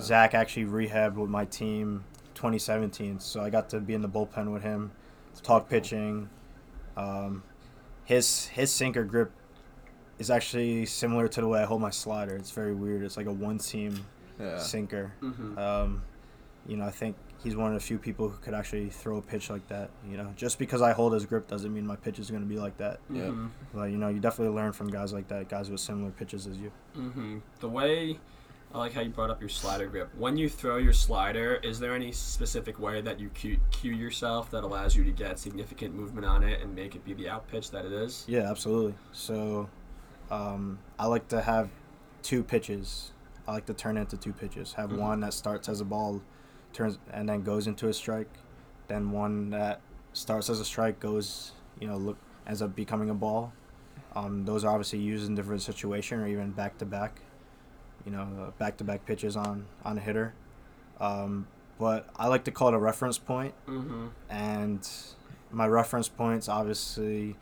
[0.00, 3.20] Zach actually rehabbed with my team 2017.
[3.20, 4.92] So I got to be in the bullpen with him,
[5.42, 6.28] talk pitching.
[6.96, 7.42] Um,
[8.04, 9.32] his his sinker grip
[10.18, 12.36] is actually similar to the way I hold my slider.
[12.36, 13.02] It's very weird.
[13.02, 14.04] It's like a one seam
[14.38, 15.12] yeah, sinker.
[15.22, 15.58] Mm-hmm.
[15.58, 16.02] Um,
[16.66, 19.22] you know, I think he's one of the few people who could actually throw a
[19.22, 19.90] pitch like that.
[20.08, 22.48] You know, just because I hold his grip doesn't mean my pitch is going to
[22.48, 23.00] be like that.
[23.10, 23.22] Yeah.
[23.22, 23.46] Mm-hmm.
[23.74, 26.58] But you know, you definitely learn from guys like that, guys with similar pitches as
[26.58, 26.70] you.
[26.96, 27.38] Mm-hmm.
[27.60, 28.18] The way
[28.74, 30.10] I like how you brought up your slider grip.
[30.16, 34.50] When you throw your slider, is there any specific way that you cue, cue yourself
[34.50, 37.46] that allows you to get significant movement on it and make it be the out
[37.48, 38.24] pitch that it is?
[38.26, 38.94] Yeah, absolutely.
[39.12, 39.68] So,
[40.32, 41.68] um, I like to have
[42.22, 43.12] two pitches.
[43.46, 44.72] I like to turn it into two pitches.
[44.74, 44.98] Have Mhm.
[44.98, 46.22] one that starts as a ball,
[46.72, 48.30] turns and then goes into a strike.
[48.88, 49.80] Then one that
[50.12, 52.16] starts as a strike goes, you know, look
[52.46, 53.52] ends up becoming a ball.
[54.16, 57.20] Um, those are obviously used in different situation or even back to back.
[58.04, 60.34] You know, back to back pitches on on a hitter.
[61.00, 61.46] Um,
[61.78, 64.06] but I like to call it a reference point Mm-hmm.
[64.30, 64.88] and
[65.50, 67.36] my reference points obviously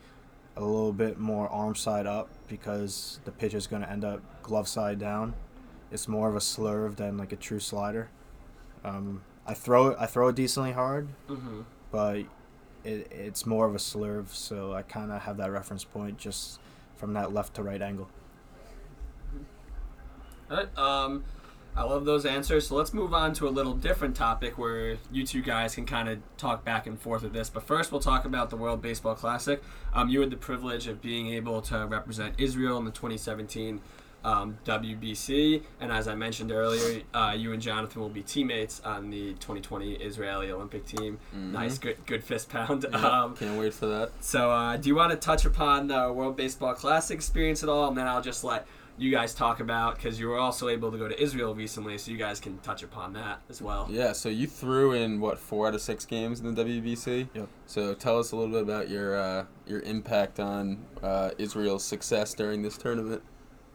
[0.57, 4.21] a little bit more arm side up because the pitch is going to end up
[4.43, 5.33] glove side down.
[5.91, 8.09] It's more of a slurve than like a true slider.
[8.83, 9.97] Um, I throw it.
[9.99, 11.61] I throw it decently hard, Mm-hmm.
[11.91, 12.17] but
[12.83, 14.29] it, it's more of a slurve.
[14.29, 16.59] So I kind of have that reference point just
[16.97, 18.09] from that left to right angle.
[20.49, 20.77] All right.
[20.77, 21.23] Um,
[21.75, 22.67] I love those answers.
[22.67, 26.09] So let's move on to a little different topic where you two guys can kind
[26.09, 27.49] of talk back and forth with this.
[27.49, 29.63] But first, we'll talk about the World Baseball Classic.
[29.93, 33.79] Um, you had the privilege of being able to represent Israel in the 2017
[34.23, 39.09] um, WBC, and as I mentioned earlier, uh, you and Jonathan will be teammates on
[39.09, 41.17] the 2020 Israeli Olympic team.
[41.35, 41.51] Mhm.
[41.53, 42.85] Nice, good, good fist pound.
[42.91, 44.11] Yeah, Um, can't wait for that.
[44.19, 47.87] so, uh, do you want to touch upon the World Baseball Classic experience at all?
[47.87, 50.97] And then I'll just let you guys talk about because you were also able to
[50.97, 53.87] go to Israel recently, so you guys can touch upon that as well.
[53.89, 57.29] Yeah, so you threw in what four out of six games in the WBC.
[57.33, 57.47] Yep.
[57.65, 62.33] So tell us a little bit about your uh, your impact on uh, Israel's success
[62.33, 63.23] during this tournament.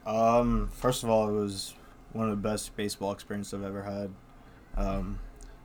[0.07, 1.75] Um, first of all, it was
[2.13, 4.11] one of the best baseball experiences I've ever had.
[4.77, 5.19] Um,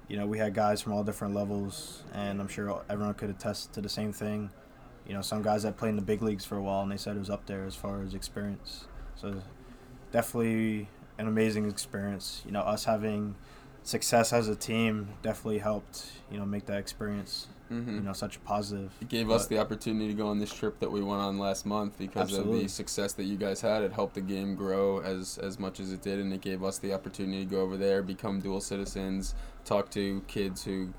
[0.08, 3.74] you know, we had guys from all different levels, and I'm sure everyone could attest
[3.74, 4.50] to the same thing.
[5.08, 6.98] you know, some guys that played in the big leagues for a while, and they
[6.98, 8.86] said it was up there as far as experience.
[9.22, 9.36] So
[10.12, 12.42] definitely an amazing experience.
[12.46, 13.36] You know, us having
[13.84, 16.08] success as a team definitely helped.
[16.32, 17.48] You know, make that experience.
[17.72, 17.96] Mm-hmm.
[17.96, 18.92] You know, such a positive.
[19.00, 21.66] It gave us the opportunity to go on this trip that we went on last
[21.66, 23.82] month because of the success that you guys had.
[23.84, 26.80] It helped the game grow as as much as it did, and it gave us
[26.80, 30.90] the opportunity to go over there, become dual citizens, talk to kids who,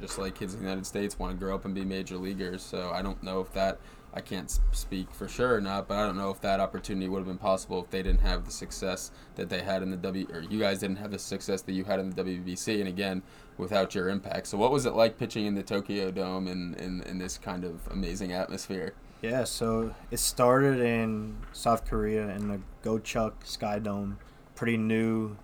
[0.00, 2.62] just like kids in the United States, want to grow up and be major leaguers.
[2.62, 3.78] So I don't know if that
[4.14, 7.18] I can't speak for sure or not, but I don't know if that opportunity would
[7.18, 10.26] have been possible if they didn't have the success that they had in the W,
[10.32, 13.22] or you guys didn't have the success that you had in the WBC, and again,
[13.56, 14.48] without your impact.
[14.48, 17.64] So, what was it like pitching in the Tokyo Dome in, in, in this kind
[17.64, 18.92] of amazing atmosphere?
[19.22, 24.18] Yeah, so it started in South Korea in the Gocheok Sky Dome,
[24.56, 25.36] pretty new,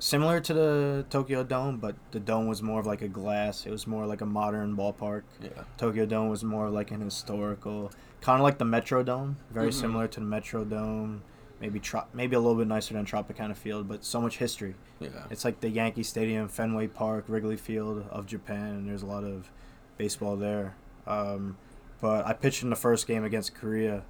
[0.00, 3.66] similar to the Tokyo Dome, but the dome was more of like a glass.
[3.66, 5.22] It was more like a modern ballpark.
[5.40, 5.50] Yeah.
[5.76, 9.74] Tokyo Dome was more like an historical, kind of like the Metrodome, very Mhm.
[9.74, 11.20] similar to the Metrodome.
[11.60, 14.74] Maybe tro- maybe a little bit nicer than Tropicana Field, but so much history.
[14.98, 15.10] Yeah.
[15.30, 19.24] It's like the Yankee Stadium, Fenway Park, Wrigley Field of Japan, and there's a lot
[19.24, 19.52] of
[19.98, 20.74] baseball there.
[21.06, 21.58] Um,
[22.00, 24.04] but I pitched in the first game against Korea.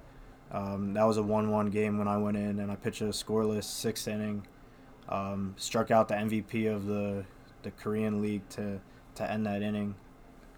[0.49, 3.05] Um, that was a 1 1 game when I went in, and I pitched a
[3.05, 4.47] scoreless sixth inning.
[5.09, 7.25] Um, struck out the MVP of the,
[7.63, 8.79] the Korean League to,
[9.15, 9.95] to end that inning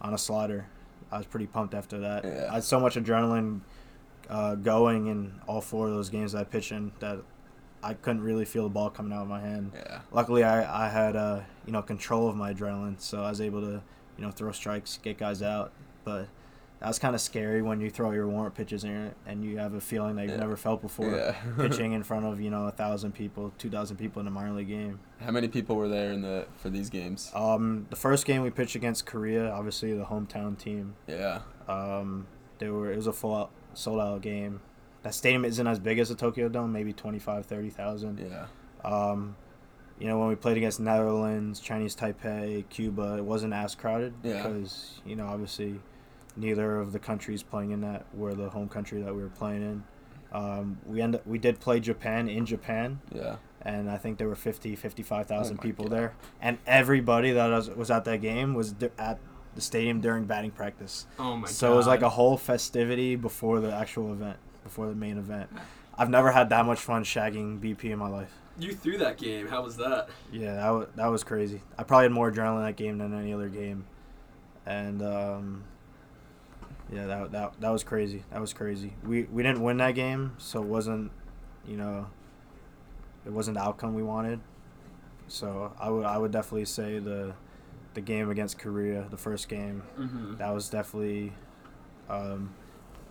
[0.01, 0.67] on a slider.
[1.11, 2.23] I was pretty pumped after that.
[2.23, 2.47] Yeah.
[2.51, 3.61] I had so much adrenaline
[4.29, 7.19] uh, going in all four of those games that I pitched in that
[7.81, 9.99] I couldn't really feel the ball coming out of my hand Yeah.
[10.11, 13.59] luckily I, I had uh, you know control of my adrenaline so i was able
[13.59, 13.81] to
[14.17, 15.73] you know throw strikes get guys out
[16.05, 16.29] but
[16.83, 19.73] that was kind of scary when you throw your warm-up pitches in and you have
[19.73, 20.37] a feeling that you've Yeah.
[20.41, 21.33] never felt before Yeah.
[21.57, 24.67] pitching in front of you know a thousand people 2000 people in a minor league
[24.67, 27.31] game How many people were there in the for these games?
[27.33, 31.39] um, the first game we pitched against korea obviously the hometown team Yeah.
[31.69, 32.27] um,
[32.59, 34.59] they were it was a full out sold out game
[35.03, 38.47] that stadium isn't as big as the tokyo dome maybe 25 30000 Yeah.
[38.83, 39.37] Um,
[39.99, 44.43] you know, when we played against Netherlands, Chinese Taipei, Cuba, it wasn't as crowded Yeah.
[44.43, 45.79] because you know obviously
[46.35, 49.61] neither of the countries playing in that were the home country that we were playing
[49.61, 49.83] in.
[50.31, 53.35] Um, we end we did play Japan in Japan, Yeah.
[53.61, 55.91] and I think there were 50, 55,000 Oh people God.
[55.93, 59.19] there, and everybody that was, was at that game was d- at
[59.53, 61.05] the stadium during batting practice.
[61.19, 61.49] Oh my god.
[61.49, 65.51] so it was like a whole festivity before the actual event, before the main event.
[65.95, 68.33] I've never had that much fun shagging BP in my life.
[68.57, 69.45] You threw that game.
[69.47, 70.09] How was that?
[70.31, 71.61] Yeah, that was, that was crazy.
[71.77, 73.85] I probably had more adrenaline that game than any other game,
[74.65, 75.63] and um,
[76.93, 78.23] yeah, that, that that was crazy.
[78.31, 78.93] That was crazy.
[79.05, 81.11] We we didn't win that game, so it wasn't,
[81.67, 82.07] you know,
[83.25, 84.39] it wasn't the outcome we wanted.
[85.27, 87.33] So I would I would definitely say the
[87.93, 90.37] the game against Korea, the first game, Mm-hmm.
[90.37, 91.33] that was definitely,
[92.09, 92.53] um,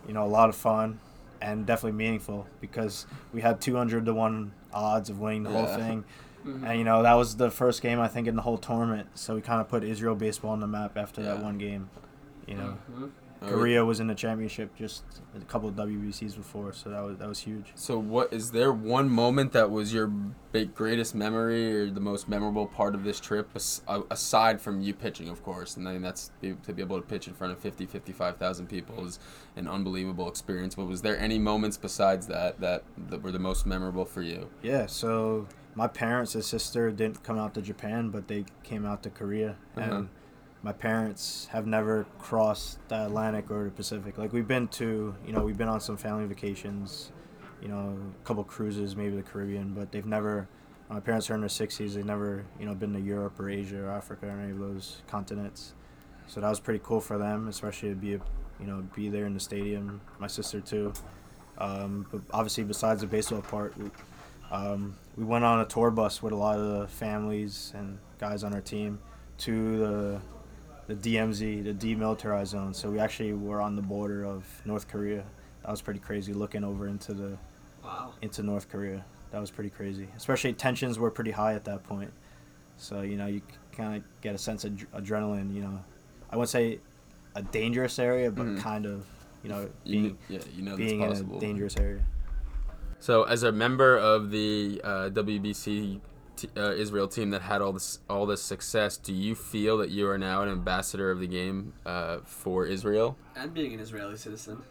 [0.09, 0.99] you know, a lot of fun
[1.41, 6.05] and definitely meaningful because we had 200 to 1 odds of winning the whole thing.
[6.45, 6.65] Mm-hmm.
[6.65, 9.07] And, you know, that was the first game, I think, in the whole tournament.
[9.15, 11.89] So we kind of put Israel baseball on the map after that one game.
[12.49, 13.11] You know, Mhm.
[13.49, 15.05] Korea was in the championship just
[15.37, 17.73] a couple of WBCs before, so that was that was huge.
[17.75, 22.29] So, what is there one moment that was your big, greatest memory or the most
[22.29, 23.51] memorable part of this trip,
[24.11, 25.77] aside from you pitching, of course?
[25.77, 29.07] And I mean, that's to be able to pitch in front of 50, 55,000 people
[29.07, 29.19] is
[29.57, 30.75] an unbelievable experience.
[30.75, 34.49] But was there any moments besides that that, that were the most memorable for you?
[34.63, 39.03] Yeah, so my parents and sister didn't come out to Japan, but they came out
[39.03, 40.03] to Korea, Uh-huh.
[40.63, 44.17] My parents have never crossed the Atlantic or the Pacific.
[44.17, 47.11] Like we've been to, you know, we've been on some family vacations,
[47.61, 50.49] you know, a couple cruises, maybe the Caribbean, but they've never.
[50.89, 51.95] My parents are in their sixties.
[51.95, 55.03] They've never, you know, been to Europe or Asia or Africa or any of those
[55.09, 55.73] continents.
[56.27, 58.21] So that was pretty cool for them, especially to be, you
[58.61, 60.01] know, be there in the stadium.
[60.19, 60.93] My sister too.
[61.59, 63.91] Um, but obviously, besides the baseball part, we,
[64.51, 68.45] um, we went on a tour bus with a lot of the families and guys
[68.45, 68.99] on our team
[69.39, 70.21] to the
[70.87, 72.75] the DMZ, the demilitarized zone.
[72.75, 75.25] So we actually were on the border of North Korea.
[75.63, 77.39] That was pretty crazy, looking over into the
[77.85, 78.13] Wow.
[78.23, 79.05] into North Korea.
[79.31, 80.09] That was pretty crazy.
[80.17, 82.13] Especially tensions were pretty high at that point.
[82.77, 83.43] So you know you
[83.73, 85.55] kind of get a sense of adr- adrenaline.
[85.55, 85.81] You know,
[86.31, 86.81] I wouldn't say
[87.35, 88.59] a dangerous area, but Mhm.
[88.61, 89.07] kind of
[89.43, 91.39] you know You being kn- yeah, you know being in that's possible.
[91.39, 92.05] a dangerous area.
[93.01, 96.01] So, as a member of the uh, WBC
[96.37, 99.91] t- uh, Israel team that had all this all this success, do you feel that
[99.91, 103.17] you are now an ambassador of the game uh, for Israel?
[103.37, 104.63] And being an Israeli citizen.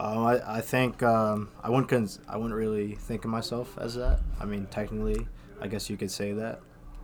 [0.00, 3.94] Um, I, I think um, I wouldn't cons- I wouldn't really think of myself as
[3.94, 4.18] that.
[4.40, 5.28] I mean, technically,
[5.60, 6.60] I guess you could say that,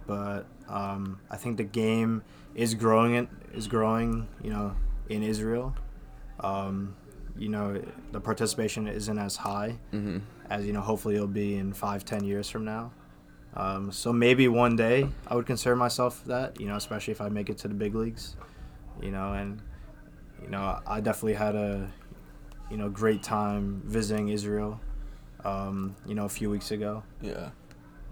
[0.09, 2.23] but um, I think the game
[2.57, 3.15] is growing.
[3.15, 4.27] It is growing.
[4.43, 4.75] You know,
[5.09, 5.75] in Israel.
[6.41, 6.97] um,
[7.39, 7.81] you know,
[8.13, 10.19] the participation isn't as high Mm-hmm.
[10.51, 10.81] as you know.
[10.81, 12.91] Hopefully, it'll be in five, ten years from now.
[13.55, 16.61] Um, so maybe one day I would consider myself that.
[16.61, 18.37] You know, especially if I make it to the big leagues.
[19.03, 19.61] You know, and
[20.43, 21.91] you know, I definitely had a
[22.71, 24.81] you know great time visiting Israel.
[25.45, 27.49] Um, you know, a few weeks ago Yeah.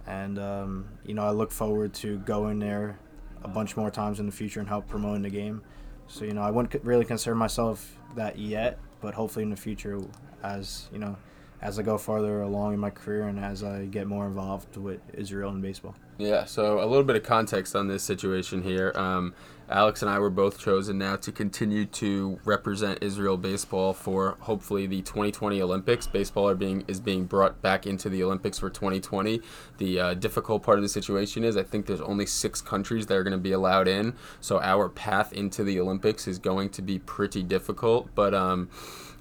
[0.06, 2.98] and um, you know I look forward to going there
[3.44, 5.60] a bunch more times in the future and help promoting the game.
[6.06, 10.00] So you know I wouldn't really consider myself that yet, but hopefully in the future,
[10.42, 11.16] as you know,
[11.60, 15.00] as I go farther along in my career and as I get more involved with
[15.14, 15.94] Israel and baseball.
[16.18, 18.92] Yeah, so a little bit of context on this situation here.
[18.96, 19.34] Um,
[19.70, 24.86] Alex and I were both chosen now to continue to represent Israel baseball for hopefully
[24.86, 26.08] the 2020 Olympics.
[26.08, 29.40] Baseball are being is being brought back into the Olympics for 2020.
[29.76, 33.14] The uh, difficult part of the situation is I think there's only six countries that
[33.14, 36.82] are going to be allowed in, so our path into the Olympics is going to
[36.82, 38.08] be pretty difficult.
[38.16, 38.70] But um,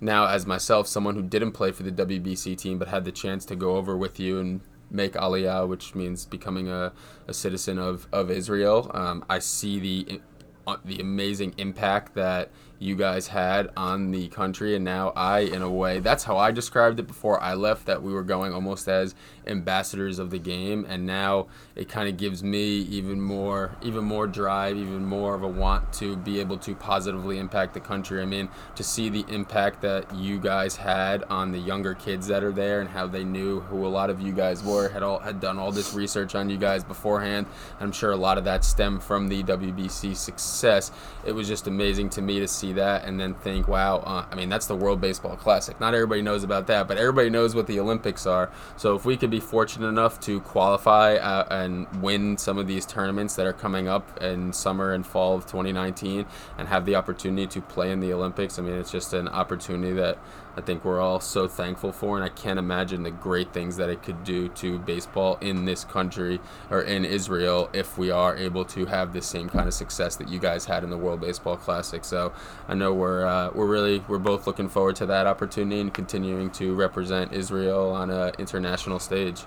[0.02, 3.46] now, as myself, someone who didn't play for the WBC team but had the chance
[3.46, 6.94] to go over with you and make aliyah, which means becoming a,
[7.28, 8.92] a citizen of, of Israel.
[8.94, 10.22] Um, I see the
[10.68, 15.62] uh, the amazing impact that you guys had on the country, and now I, in
[15.62, 17.86] a way, that's how I described it before I left.
[17.86, 19.16] That we were going almost as
[19.48, 24.28] ambassadors of the game, and now it kind of gives me even more, even more
[24.28, 28.22] drive, even more of a want to be able to positively impact the country.
[28.22, 32.44] I mean, to see the impact that you guys had on the younger kids that
[32.44, 35.20] are there, and how they knew who a lot of you guys were, had all
[35.20, 37.48] had done all this research on you guys beforehand.
[37.80, 40.92] I'm sure a lot of that stemmed from the WBC success.
[41.26, 44.36] It was just amazing to me to see that, and then think, wow, uh, I
[44.36, 45.80] mean, that's the World Baseball Classic.
[45.80, 48.52] Not everybody knows about that, but everybody knows what the Olympics are.
[48.76, 52.86] So if we could be fortunate enough to qualify uh, and win some of these
[52.86, 56.26] tournaments that are coming up in summer and fall of 2019,
[56.58, 59.94] and have the opportunity to play in the Olympics, I mean, it's just an opportunity
[59.94, 60.18] that
[60.58, 63.92] I think we're all so thankful for, and I can't imagine the great things that
[63.92, 66.40] it could do to baseball in this country
[66.72, 70.30] or in Israel if we are able to have the same kind of success that
[70.30, 72.04] you guys had in the World Baseball Classic.
[72.04, 72.34] So
[72.68, 76.50] I know we're uh, we're really we're both looking forward to that opportunity and continuing
[76.52, 79.44] to represent Israel on an international stage.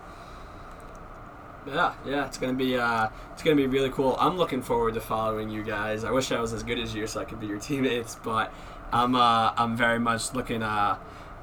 [1.66, 4.16] Yeah, yeah, it's gonna be uh, it's gonna be really cool.
[4.18, 6.05] I'm looking forward to following you guys.
[6.05, 8.53] I wish I was as good as you so I could be your teammates, but
[8.92, 10.99] I'm uh, I'm very much looking uh,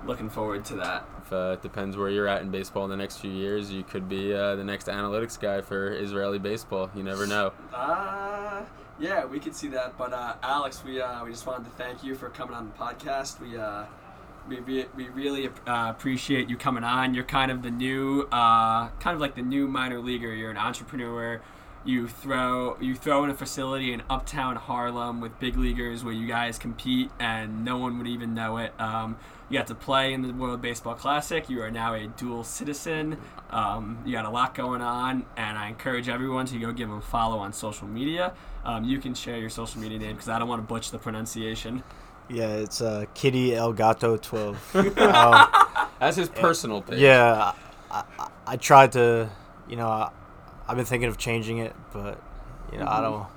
[0.06, 1.06] looking forward to that.
[1.24, 3.72] If, uh, it depends where you're at in baseball in the next few years.
[3.72, 6.90] You could be uh, the next analytics guy for Israeli baseball.
[6.96, 7.52] You never know.
[7.74, 8.64] Uh,
[9.00, 9.98] yeah, we could see that.
[9.98, 12.74] But uh, Alex, we uh, we just wanted to thank you for coming on the
[12.74, 13.40] podcast.
[13.40, 13.84] We uh,
[14.48, 15.52] we, re- we really uh,
[15.90, 17.14] appreciate you coming on.
[17.14, 20.34] You're kind of the new, uh, kind of like the new minor leaguer.
[20.34, 21.42] You're an entrepreneur.
[21.86, 26.28] You throw you throw in a facility in Uptown Harlem with big leaguers where you
[26.28, 28.74] guys compete and no one would even know it.
[28.78, 29.18] Um,
[29.50, 31.50] you got to play in the World Baseball Classic.
[31.50, 33.18] You are now a dual citizen.
[33.50, 36.98] Um, you got a lot going on, and I encourage everyone to go give them
[36.98, 38.34] a follow on social media.
[38.66, 41.00] Um, you can share your social media name because I don't want to butch the
[41.00, 41.84] pronunciation.
[42.30, 44.76] Yeah, it's uh, Kitty El Gato 12.
[45.00, 45.48] um,
[46.00, 47.00] That's his personal page.
[47.00, 47.54] yeah,
[47.90, 49.30] I, I, I tried to,
[49.70, 50.12] you know, I,
[50.68, 52.22] I've been thinking of changing it, but
[52.72, 53.02] you know, I Mhm.
[53.04, 53.28] don't,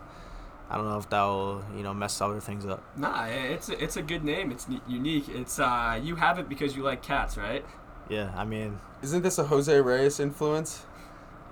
[0.70, 2.82] I don't know if that will, you know, mess other things up.
[2.96, 4.50] Nah, it's a, it's a good name.
[4.50, 5.28] It's unique.
[5.28, 7.64] It's uh, you have it because you like cats, right?
[8.08, 10.84] Yeah, I mean, Isn't this a Jose Reyes influence?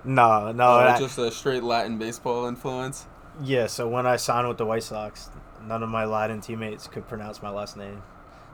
[0.05, 3.07] no, no, or I- just a straight Latin baseball influence?
[3.43, 3.67] yeah.
[3.69, 5.31] So when I signed with the White Sox,
[5.67, 8.03] none of my Latin teammates could pronounce my last name.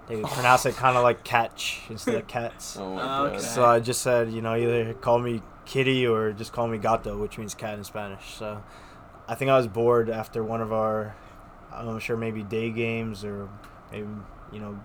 [0.07, 2.77] They would pronounce it kind of like catch instead of cats.
[2.79, 3.37] Oh Okay.
[3.37, 6.79] Oh, so I just said, you know, either call me Kitty or just call me
[6.79, 8.35] Gato, which means cat in Spanish.
[8.35, 8.63] So
[9.27, 11.17] I think I was bored after one of our,
[11.73, 13.49] I'm sure maybe day games or
[13.91, 14.09] maybe
[14.53, 14.79] you know,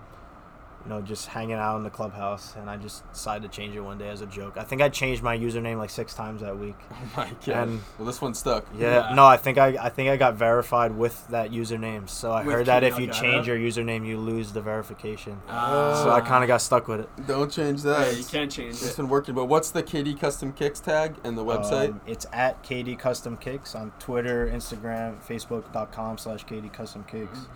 [0.86, 3.82] you know, just hanging out in the clubhouse, and I just decided to change it
[3.82, 4.56] one day as a joke.
[4.58, 6.76] I think I changed my username like six times that week.
[6.92, 7.50] Oh my god.
[7.68, 8.66] And- well, this one stuck.
[8.78, 9.16] Yeah, Yeah.
[9.16, 12.10] no, I think I, I think I got verified with that username.
[12.10, 13.14] So I With heard that if you Elgato?
[13.22, 15.40] change your username, you lose the verification.
[15.50, 17.10] Uh, So I kind of got stuck with it.
[17.28, 18.18] Don't change yeah, that.
[18.18, 18.88] you can't change It's it.
[18.88, 21.90] It's been working, but what's the KD Custom Kicks tag and the website?
[21.90, 27.48] Um, it's at KD Custom Kicks on Twitter, Instagram, Facebook.com slash KD Custom Kicks.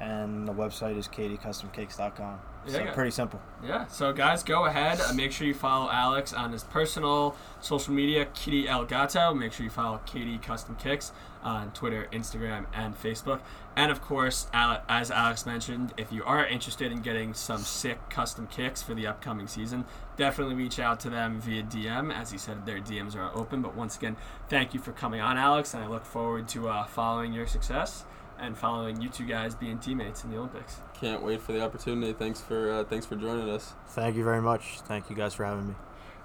[0.00, 2.38] And the website is KDCustomKicks.com.
[2.66, 2.92] So Yeah.
[2.92, 3.40] pretty simple.
[3.62, 3.86] Yeah.
[3.88, 4.98] So guys, go ahead.
[5.00, 9.34] Uh, make sure you follow Alex on his personal social media, Kitty El Gato.
[9.34, 11.12] Make sure you follow KD Custom Kicks
[11.42, 13.40] on Twitter, Instagram, and Facebook.
[13.76, 18.46] And of course, as Alex mentioned, if you are interested in getting some sick custom
[18.46, 19.84] kicks for the upcoming season,
[20.16, 22.10] definitely reach out to them via DM.
[22.14, 23.60] As he said, their DMs are open.
[23.60, 24.16] But once again,
[24.48, 28.04] thank you for coming on, Alex, and I look forward to uh, following your success.
[28.38, 30.80] And following you two guys being teammates in the Olympics.
[30.94, 32.12] Can't wait for the opportunity.
[32.12, 33.72] Thanks for uh, thanks for joining us.
[33.88, 34.80] Thank you very much.
[34.80, 35.74] Thank you guys for having me.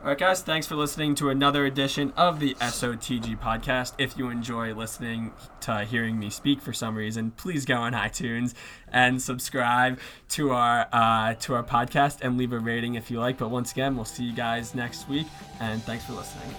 [0.01, 3.95] All right, guys, thanks for listening to another edition of the SOTG podcast.
[3.97, 8.53] If you enjoy listening to hearing me speak for some reason, please go on iTunes
[8.88, 9.99] and subscribe
[10.30, 13.38] to our uh, to our podcast and leave a rating if you like.
[13.38, 15.28] But once again, we'll see you guys next week,
[15.60, 16.55] and thanks for listening.